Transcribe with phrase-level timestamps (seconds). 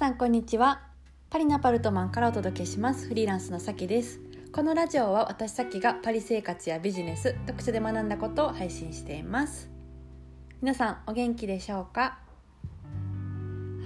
[0.00, 0.80] さんこんにちは。
[1.28, 3.06] パリのアパルトマンからお届けします。
[3.06, 4.18] フリーランスのさきです。
[4.50, 9.68] このラジオは私さきがパリ生活やビジネス読書で学んだことを配信しています。
[10.62, 12.18] 皆さんお元気でしょうか？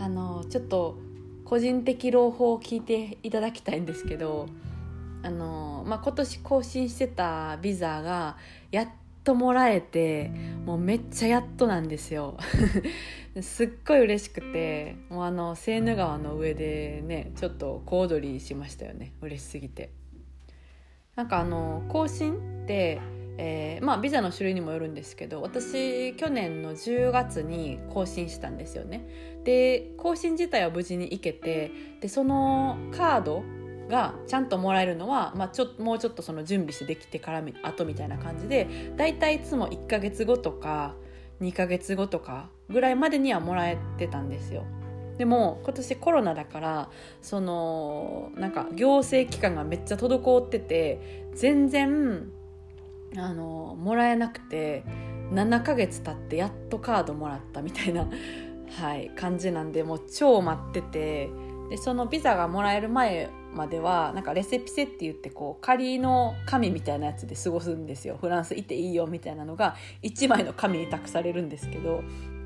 [0.00, 1.00] あのちょっと
[1.44, 4.46] 個人的朗報を聞いていただきたいんですけど
[5.24, 8.36] あの、まあ、今年更新してたビザが
[8.70, 8.88] やっ
[9.24, 10.30] ともらえて
[10.64, 12.36] もうめっちゃやっとなんですよ。
[13.40, 19.12] すっごい嬉しくてもうあのセーヌ川の上でねちょっと小躍りしましたよね。
[19.20, 19.90] 嬉しすぎて。
[21.16, 23.00] なんかあの更新って、
[23.38, 29.06] えー、まあビザの種類にもよるんですけど私去年の10月に更新したんですよね。
[29.44, 33.44] で更新自体は無事に行けてでそのカード
[33.88, 40.94] がちゃんともらえるのは、まあ、ちょもうちょっとその準備してできてから後みたいな感じで大体いつも1ヶ月後とか
[41.40, 44.64] 2ヶ月後とかぐらいまでにはもらえてたんですよ。
[45.18, 46.90] でも今年コロナだから
[47.22, 52.28] そのなんか行政機関がめっちゃ滞ってて全然
[53.16, 54.82] あのもらえなくて
[55.32, 58.08] 7ヶ月経ってやっとカードもらったみたいな、
[58.70, 61.30] はい、感じなんでもう超待ってて
[61.70, 68.18] でそのビザがもらえる前まではなんかレセピセって言ってこう仮の紙みたいなやつで過ごすんですよ。
[68.20, 72.02] フランスいていいよみたいなのが1枚の紙に託されるんですけど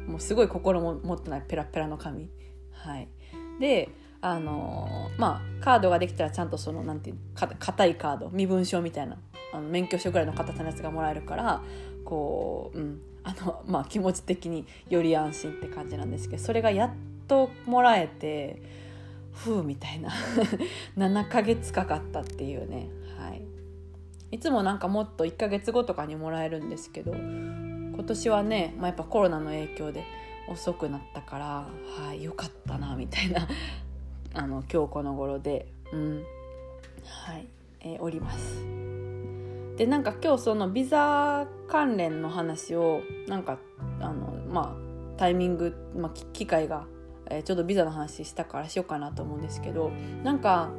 [0.07, 2.29] もうすごい心も持ってないペラペラの紙
[2.73, 3.09] はい。
[3.61, 9.19] であの、まあカードができたらちゃんとそのなんていう硬いカード身分証みたいな
[9.53, 11.63] あの免許証ぐらいの硬さのやつがもらえるから
[12.05, 13.03] こううん。
[13.25, 16.91] あのまあ気持ち的により安心って感じなんですけどそれがやっ
[17.27, 18.63] ともらえて
[19.33, 20.11] ふうみたいな。
[20.97, 22.89] 7ヶ月かかったっていうね。
[23.19, 23.43] はい。
[24.31, 30.05] いつもなんかもっと1ヶ月後とかにもらえるんですけど今年はね、まあ、やっぱコロナの影響で
[30.51, 31.69] 遅くなったから
[32.07, 33.49] はい、よかったなみたいな。
[34.35, 35.67] あの今日この頃で。
[35.93, 36.25] うん。
[37.05, 37.49] はい、
[37.81, 38.63] えー、おります。
[39.77, 43.59] でなんか今日そのビザ関連の話をなんか
[44.01, 46.87] あのまあタイミング、まあ、機会が
[47.31, 49.91] えー、ちょっとビザの話したからしようかなと思うんですけど
[50.23, 50.71] なんか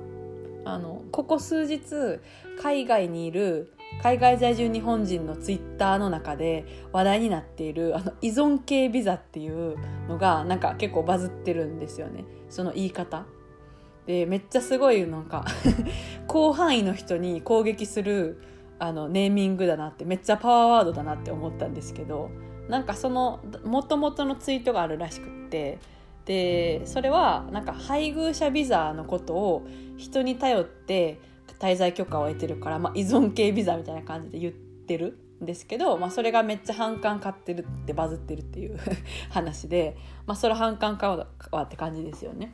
[0.66, 2.20] あのここ数日
[2.62, 3.74] 海外にいる
[4.04, 9.78] 海外在住日本人のツイッターの中で話題になっているあの依存系ビザっていう
[10.08, 13.26] のがなんか結構バズってるんですよねその言い方。
[14.06, 15.46] でめっちゃすごいなんか
[16.28, 18.42] 広範囲の人に攻撃する
[18.80, 22.32] あのネーミングだなってめっちゃパワーワードだなって思ったんですけど
[22.70, 25.78] なんかそのもともとのツイートがあるらしくって
[26.30, 29.68] でそれはなんか配偶者ビザのことを
[29.98, 31.18] 人に頼って
[31.58, 35.18] 滞在許可を得てるから、まあ、依存系ビザみたいな感じで言ってる。
[35.42, 38.78] んですけど、まあ、それがめっちゃ反感買ってるってバズってるっていう
[39.32, 39.96] 話で、
[40.28, 42.52] まあ、それ反感買うわって感じですよね。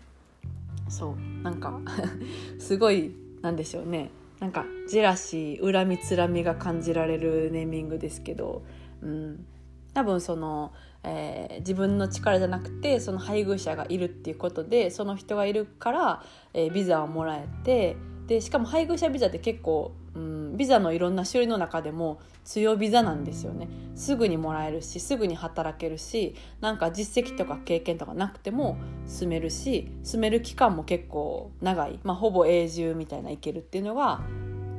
[0.87, 1.41] そう。
[1.41, 1.81] なんか
[2.59, 3.11] すごい
[3.41, 4.11] なんでしょうね。
[4.39, 8.61] なんかジェラシー恨みつらみが感じられるネーミングですけど、
[9.01, 9.47] うん、
[9.95, 10.71] 多分その
[11.05, 16.23] えー、自分の力じゃなくてその配偶者がいるっていうことでその人がいるから、
[16.53, 17.95] えー、ビザをもらえて
[18.25, 34.21] でしかも配偶者ビザって結構、うん、ビザのいろんな種類の中でも強ビザなんですよねすぐにもらえるしすぐに働けるしなんか実績とか経験とかなくても住めるし住める期間も結構長い、まあ、ほぼ永住みたいないけるっていうのが、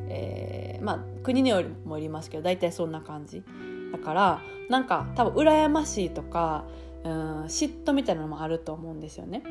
[0.08, 3.44] えー、まあ国によりもよりますけど大体そんな感じ。
[3.92, 6.64] だからなんか多分羨ましいとか
[7.04, 9.42] うん嫉妬みたいなのもあると思うんですよね。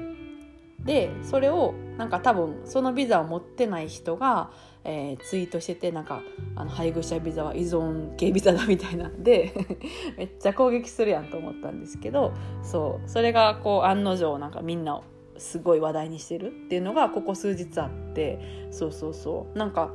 [0.84, 4.52] でそれをなんか多分そのビザを持ってない人が、
[4.84, 6.22] えー、ツイートしててなんか
[6.56, 9.52] あの配偶者ビザは依存系ビザだみたいなんで
[10.16, 15.02] めっちゃ攻撃するやんと思ったんですけどそうそれがこう案の定なんかみんな
[15.38, 19.92] すごい話題にしてるっていうのがここ数日あってそうそうそうなんか、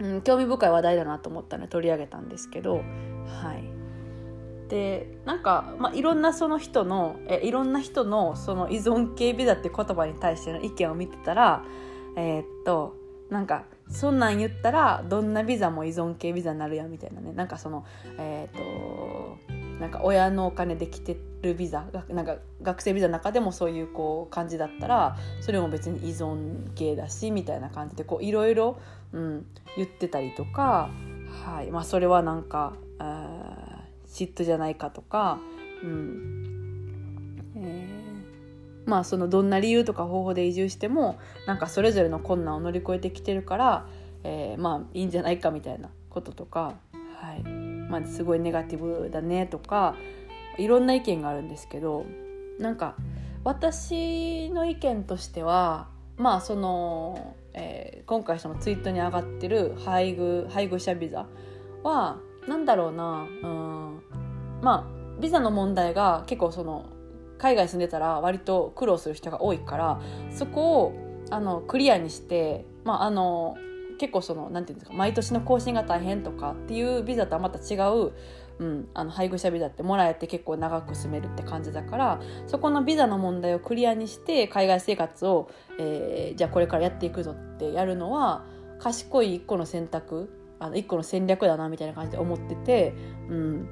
[0.00, 2.76] うん、興味深い話題だなと思ったので取り上げたんですけど。
[2.76, 3.80] はい。
[4.68, 11.64] でなんか、まあ、いろんなその人のえいろんな人のその依存系ビザって言葉に対しての意見を見てたら
[12.16, 12.94] えー、っと
[13.30, 17.32] なんかそんなん言ったらどんなビザも依存系ビザになるやんみたいなね。
[17.32, 17.84] なんかその
[18.16, 28.78] えー、っとなんか親のお金で来てるビザなんか学生ビザの中でもそういうこう感じだったらそれも別に依存系だしみたいな感じでいろいろ
[29.12, 29.42] 言
[29.84, 30.90] ってたりとか、
[31.44, 31.70] はい。
[31.70, 32.74] まあ、それはなんか
[34.06, 35.38] 嫉妬じゃないかとか、
[35.82, 37.42] うん。
[37.56, 43.86] えー、まあそのどんな理由とか方法で移住してもなんかそれぞれの困難を乗り越えてきてるから、
[44.24, 46.74] えー、まあいいんじゃないかみたいなこととか、
[47.20, 47.59] はい。
[47.90, 49.96] まあ、すごいネガティブだねとか
[50.58, 52.06] いろんな意見があるんですけど
[52.58, 52.96] なんか
[53.44, 61.26] 私の意見としてはまあその、えー、今回そのツイートに上がってる配偶配偶者ビザ
[61.82, 64.02] は何だろうなうん
[64.60, 66.86] まあビザの問題が結構その
[67.38, 70.00] 海外住んでたら割と苦労する人が多いから
[70.30, 70.92] そこを
[71.30, 73.56] あのクリアにして、まあ、あの
[74.00, 78.12] 結構そのなんていうんですか毎年の更新が大変とかっていうビザとはまた違う、
[78.58, 88.46] うん、あの配偶者ビザってもらえて結構長く住めるって感じだからそこのビザの問題をクリアにして海外生活を、えー、じゃあこれからやっていくぞってやるのは
[88.78, 92.94] 賢い一個の選択あの一個の戦略だなみたいな感じで思ってて、
[93.28, 93.68] うん、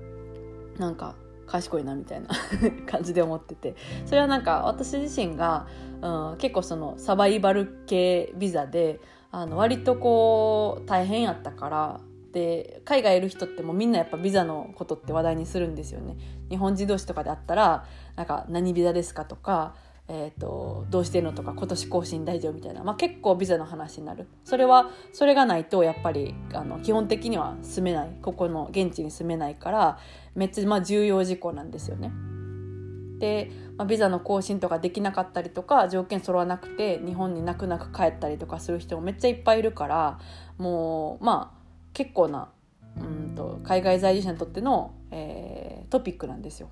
[0.79, 1.15] なんか
[1.47, 2.29] 賢いなみたいな
[2.87, 3.75] 感じで思ってて。
[4.05, 5.67] それはなんか私自身が、
[6.03, 12.01] うん、結構そのサバイバル系ビザであの割とこう大変やったから
[12.33, 16.17] で海外いる人ってもみんなやっぱビザのことって話題にするんですよね。
[16.51, 17.87] 日本人同士とかであったら
[18.17, 19.75] なんか何ビザですかとか
[20.11, 29.99] えーと、どうしてるのとか今年更新大丈夫みたいな、まあ、結構ビザの話になるそれはそれがないとやっぱりあの基本的には住めないここの現地に住めないから
[30.35, 32.11] めっちゃまあ重要事項なんですよね。
[33.19, 40.19] で、まあ、ビザの更新とかできなかったりとか条件揃わなくて日本に泣く泣く帰ったりとかする人もめっちゃいっぱいいるから
[40.57, 41.59] もうまあ
[41.93, 42.51] 結構な
[42.97, 46.71] うんと海外在住者にとっての、えー、トピックなんですよ。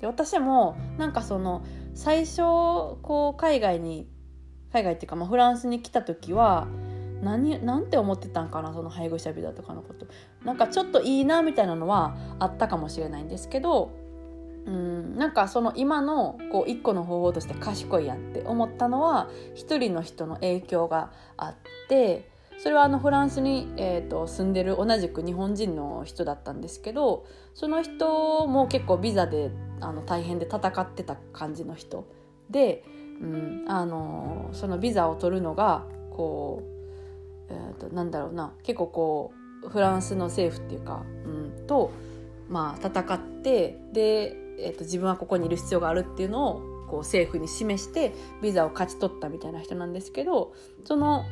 [0.00, 1.62] で私もなんかその
[1.94, 4.08] 最初こう海外に
[4.72, 6.68] 海外っていうか、まあ、フランスに来た時は
[7.22, 10.06] 何なんて思ってたんかなその配偶者ビザとかのこと
[10.44, 13.90] なんかちょっといいなみたいなのはあったかもしれないんですけど
[14.66, 15.16] うん。
[15.16, 21.54] なんかその今のこう一個の方法として賢いやって思ったのは一人の人の影響があっ
[21.88, 32.06] てそれはあのフランスに、えーと、住んでる同じく日本人の人だったんですけどその人も結構ビザであの大変で戦ってた感じの人
[32.50, 32.84] で、
[33.20, 36.62] うん、あのそのビザを取るのがこ
[37.48, 38.52] う、えーと、なんだろうな。
[38.62, 39.32] 結構こ
[39.64, 41.28] うフランスの政府っていうか、う
[41.62, 41.90] ん、と、
[42.48, 48.12] まあ、戦ってで、えーと自分はここにいる必要があるっていうのをこう政府に示して
[48.42, 50.52] ビザを勝ち取ったみたいな人なんですけど
[50.84, 51.24] その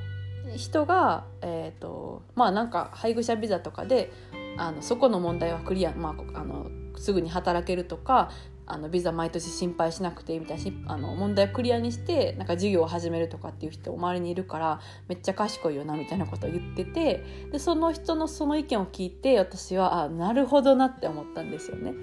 [0.57, 4.13] 人が、えーとまあなんか配偶者ビザとかで
[4.57, 8.31] あのそこの問題はクリア、まあ、あのすぐに働けるとか
[8.71, 21.95] あのビザ毎年心配しなくてみたいなあの問題をクリアにしてなんか授業を始めるとかっていう人周りにいるからめっちゃ賢いよなみたいなことを言っててでその人のその意見を聞いて私はあなるほどなって思ったんですよね。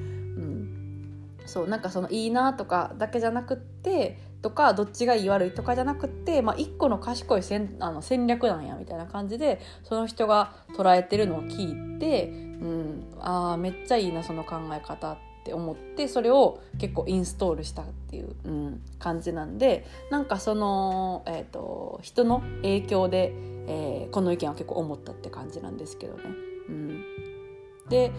[1.45, 23.31] そうなんかそのいいなとかだけじゃなくってとかどっちがいい悪いとかじゃなくって、まあ、一個の賢い戦あの戦略なんやみたいな感じでその人が捉えてるのを聞いて、うん、ああめっちゃいいなその考え方って思ってそれを結構インストールしたっていう、うん、感じなんでなんかその、えーと、人の影響で、
[23.67, 26.23] えー、この意見は結構思ったって感じなんですけどね。
[26.67, 27.03] うん、
[27.89, 28.11] で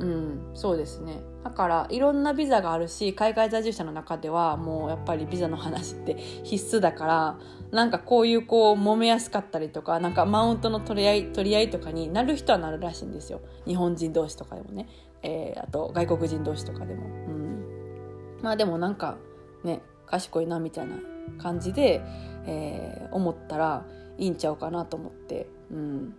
[0.00, 1.20] うん、そうですね。
[1.44, 6.14] だからいろんなビザがあるし海外在住者の中ではもうやっぱりビザの話って
[6.44, 7.38] 必須だから
[7.70, 13.40] なんかこういうこう揉めやすかったりとかなんかマウントの取り合い取り合いとかになる人はなるらしいんですよ。
[13.66, 14.88] 日本人同士とかでもね、
[15.22, 19.16] えー、あと外国人同士とかでも、うん、まあでもなんか
[19.64, 20.96] ね賢いなみたいな
[21.38, 22.02] 感じで、
[22.46, 23.84] えー、思ったら
[24.18, 26.14] いいんちゃうかなと思って、うん、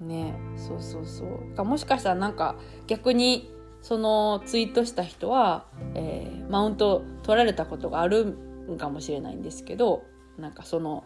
[0.00, 1.64] ねそうそうそう。
[1.64, 3.50] もしかしたらなんか逆に
[3.82, 8.36] そのツイートした人は、えー、マウント取られたことがある
[8.78, 10.04] かもしれないんですけど
[10.36, 11.04] なんかその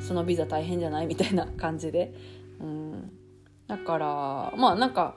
[0.00, 2.14] そのビザ大変じゃないみたいな感じで、
[2.60, 3.12] うん、
[3.66, 4.06] だから
[4.56, 5.16] まあなんか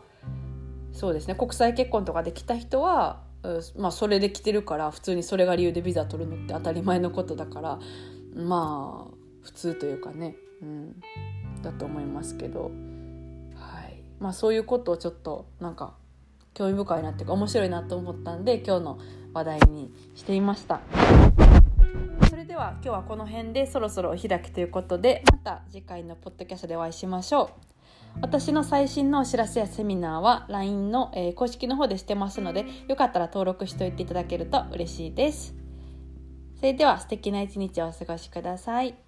[0.91, 1.35] そうですね。
[1.35, 3.23] 国際結婚とかで来た人は、
[3.77, 7.79] まあ、それで来てるから普通にそれが理由でビザ取るのって当たり前のことだから
[8.35, 11.01] まあ普通というかね、うん、
[11.61, 12.71] だと思いますけど。
[14.19, 15.93] まあ、そういうことをちょっとなんか
[16.53, 18.99] 興味深いなっていうか面白いなと思ったんで今日の
[19.33, 20.81] 話題にしていました。
[22.29, 27.67] それでは今日はこの辺でそろそろお開きということでまた次回のポッドキャストでお会いしましょう。
[28.21, 35.53] 私の最新のお知らせやセミナーは LINE の、えー、公式の方でしてますのでよかったら登録しておいていただけると嬉しいです。
[36.55, 39.06] それでは素敵な一日をお過ごしください。